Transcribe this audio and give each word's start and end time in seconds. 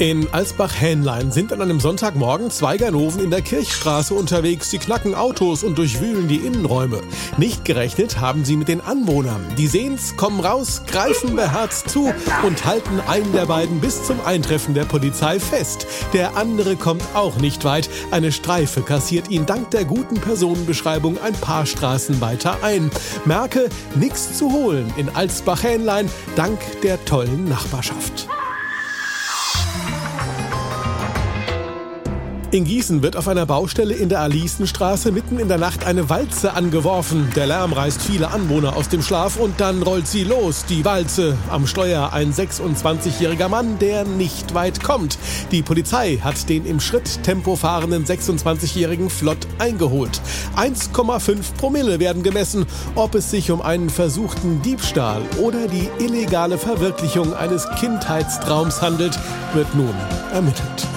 In 0.00 0.28
Alsbach-Hähnlein 0.32 1.32
sind 1.32 1.52
an 1.52 1.60
einem 1.60 1.80
Sonntagmorgen 1.80 2.52
zwei 2.52 2.76
Ganoven 2.76 3.20
in 3.20 3.30
der 3.30 3.42
Kirchstraße 3.42 4.14
unterwegs. 4.14 4.70
Sie 4.70 4.78
knacken 4.78 5.16
Autos 5.16 5.64
und 5.64 5.76
durchwühlen 5.76 6.28
die 6.28 6.36
Innenräume. 6.36 7.00
Nicht 7.36 7.64
gerechnet 7.64 8.20
haben 8.20 8.44
sie 8.44 8.54
mit 8.54 8.68
den 8.68 8.80
Anwohnern. 8.80 9.44
Die 9.56 9.66
sehen's, 9.66 10.16
kommen 10.16 10.38
raus, 10.38 10.82
greifen 10.86 11.34
beherzt 11.34 11.90
zu 11.90 12.12
und 12.46 12.64
halten 12.64 13.00
einen 13.08 13.32
der 13.32 13.46
beiden 13.46 13.80
bis 13.80 14.04
zum 14.04 14.24
Eintreffen 14.24 14.72
der 14.72 14.84
Polizei 14.84 15.40
fest. 15.40 15.88
Der 16.12 16.36
andere 16.36 16.76
kommt 16.76 17.02
auch 17.14 17.36
nicht 17.38 17.64
weit. 17.64 17.90
Eine 18.12 18.30
Streife 18.30 18.82
kassiert 18.82 19.28
ihn 19.30 19.46
dank 19.46 19.72
der 19.72 19.84
guten 19.84 20.20
Personenbeschreibung 20.20 21.20
ein 21.20 21.34
paar 21.34 21.66
Straßen 21.66 22.20
weiter 22.20 22.62
ein. 22.62 22.92
Merke, 23.24 23.68
nichts 23.96 24.38
zu 24.38 24.52
holen 24.52 24.94
in 24.96 25.08
Alsbach-Hähnlein 25.08 26.08
dank 26.36 26.60
der 26.82 27.04
tollen 27.04 27.48
Nachbarschaft. 27.48 28.28
In 32.50 32.64
Gießen 32.64 33.02
wird 33.02 33.14
auf 33.14 33.28
einer 33.28 33.44
Baustelle 33.44 33.92
in 33.92 34.08
der 34.08 34.20
Alisenstraße 34.20 35.12
mitten 35.12 35.38
in 35.38 35.48
der 35.48 35.58
Nacht 35.58 35.84
eine 35.84 36.08
Walze 36.08 36.54
angeworfen. 36.54 37.30
Der 37.36 37.46
Lärm 37.46 37.74
reißt 37.74 38.00
viele 38.00 38.30
Anwohner 38.30 38.74
aus 38.74 38.88
dem 38.88 39.02
Schlaf 39.02 39.36
und 39.36 39.60
dann 39.60 39.82
rollt 39.82 40.08
sie 40.08 40.24
los, 40.24 40.64
die 40.64 40.82
Walze. 40.82 41.36
Am 41.50 41.66
Steuer 41.66 42.14
ein 42.14 42.32
26-jähriger 42.32 43.50
Mann, 43.50 43.78
der 43.78 44.06
nicht 44.06 44.54
weit 44.54 44.82
kommt. 44.82 45.18
Die 45.52 45.60
Polizei 45.60 46.20
hat 46.24 46.48
den 46.48 46.64
im 46.64 46.80
Schritttempo 46.80 47.54
fahrenden 47.54 48.06
26-jährigen 48.06 49.10
flott 49.10 49.46
eingeholt. 49.58 50.18
1,5 50.56 51.52
Promille 51.58 52.00
werden 52.00 52.22
gemessen. 52.22 52.64
Ob 52.94 53.14
es 53.14 53.30
sich 53.30 53.50
um 53.50 53.60
einen 53.60 53.90
versuchten 53.90 54.62
Diebstahl 54.62 55.20
oder 55.38 55.68
die 55.68 55.90
illegale 56.02 56.56
Verwirklichung 56.56 57.34
eines 57.34 57.68
Kindheitstraums 57.78 58.80
handelt, 58.80 59.18
wird 59.52 59.74
nun 59.74 59.94
ermittelt. 60.32 60.87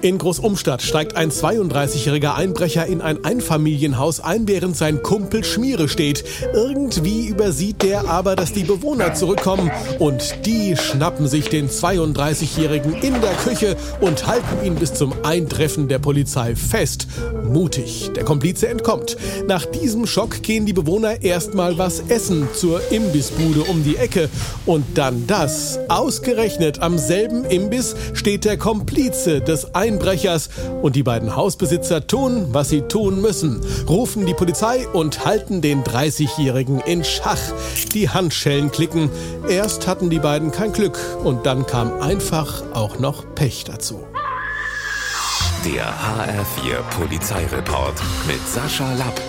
In 0.00 0.16
Großumstadt 0.16 0.80
steigt 0.80 1.16
ein 1.16 1.32
32-jähriger 1.32 2.36
Einbrecher 2.36 2.86
in 2.86 3.00
ein 3.00 3.24
Einfamilienhaus 3.24 4.20
ein, 4.20 4.46
während 4.46 4.76
sein 4.76 5.02
Kumpel 5.02 5.42
Schmiere 5.42 5.88
steht. 5.88 6.22
Irgendwie 6.54 7.26
übersieht 7.26 7.82
der 7.82 8.08
aber, 8.08 8.36
dass 8.36 8.52
die 8.52 8.62
Bewohner 8.62 9.14
zurückkommen 9.14 9.72
und 9.98 10.46
die 10.46 10.76
schnappen 10.76 11.26
sich 11.26 11.48
den 11.48 11.68
32-jährigen 11.68 12.94
in 13.02 13.20
der 13.20 13.32
Küche 13.42 13.76
und 14.00 14.28
halten 14.28 14.64
ihn 14.64 14.76
bis 14.76 14.94
zum 14.94 15.12
Eintreffen 15.24 15.88
der 15.88 15.98
Polizei 15.98 16.54
fest. 16.54 17.08
Mutig, 17.42 18.12
der 18.14 18.22
Komplize 18.22 18.68
entkommt. 18.68 19.16
Nach 19.48 19.64
diesem 19.64 20.06
Schock 20.06 20.44
gehen 20.44 20.64
die 20.64 20.74
Bewohner 20.74 21.24
erstmal 21.24 21.76
was 21.76 22.04
essen 22.08 22.46
zur 22.54 22.80
Imbissbude 22.92 23.62
um 23.62 23.82
die 23.82 23.96
Ecke 23.96 24.28
und 24.64 24.84
dann 24.94 25.26
das. 25.26 25.80
Ausgerechnet 25.88 26.82
am 26.82 26.98
selben 26.98 27.44
Imbiss 27.44 27.96
steht 28.12 28.44
der 28.44 28.58
Komplize 28.58 29.40
des 29.40 29.74
Einbrechers 29.74 29.87
Einbrechers 29.88 30.50
und 30.82 30.96
die 30.96 31.02
beiden 31.02 31.34
Hausbesitzer 31.34 32.06
tun, 32.06 32.48
was 32.50 32.68
sie 32.68 32.82
tun 32.82 33.22
müssen, 33.22 33.60
rufen 33.88 34.26
die 34.26 34.34
Polizei 34.34 34.86
und 34.86 35.24
halten 35.24 35.62
den 35.62 35.82
30-Jährigen 35.82 36.80
in 36.80 37.04
Schach. 37.04 37.40
Die 37.94 38.10
Handschellen 38.10 38.70
klicken. 38.70 39.10
Erst 39.48 39.86
hatten 39.86 40.10
die 40.10 40.18
beiden 40.18 40.52
kein 40.52 40.72
Glück 40.72 40.98
und 41.24 41.46
dann 41.46 41.66
kam 41.66 42.00
einfach 42.00 42.62
auch 42.74 42.98
noch 42.98 43.24
Pech 43.34 43.64
dazu. 43.64 44.06
Der 45.64 45.86
HR4 45.86 46.82
Polizeireport 46.98 47.94
mit 48.26 48.46
Sascha 48.46 48.92
Lapp. 48.94 49.20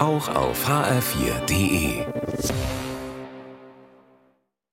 Auch 0.00 0.34
auf 0.34 0.66
hr4.de. 0.66 2.06